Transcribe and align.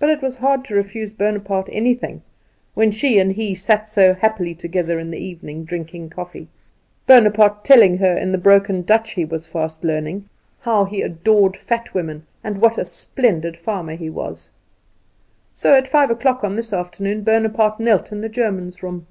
But 0.00 0.10
it 0.10 0.20
was 0.20 0.38
hard 0.38 0.64
to 0.64 0.74
refuse 0.74 1.12
Bonaparte 1.12 1.68
anything 1.70 2.22
when 2.74 2.90
she 2.90 3.20
and 3.20 3.30
he 3.34 3.54
sat 3.54 3.86
so 3.88 4.12
happily 4.12 4.52
together 4.52 4.98
in 4.98 5.12
the 5.12 5.18
evening 5.18 5.62
drinking 5.64 6.10
coffee, 6.10 6.48
Bonaparte 7.06 7.64
telling 7.64 7.98
her 7.98 8.12
in 8.16 8.32
the 8.32 8.38
broken 8.38 8.82
Dutch 8.82 9.12
he 9.12 9.24
was 9.24 9.46
fast 9.46 9.84
learning 9.84 10.28
how 10.62 10.86
he 10.86 11.02
adored 11.02 11.56
fat 11.56 11.94
women, 11.94 12.26
and 12.42 12.60
what 12.60 12.78
a 12.78 12.84
splendid 12.84 13.56
farmer 13.56 13.94
he 13.94 14.10
was. 14.10 14.50
So 15.52 15.76
at 15.76 15.86
five 15.86 16.10
o'clock 16.10 16.42
on 16.42 16.56
this 16.56 16.72
afternoon 16.72 17.22
Bonaparte 17.22 17.78
knelt 17.78 18.10
in 18.10 18.22
the 18.22 18.28
German's 18.28 18.82
room. 18.82 19.06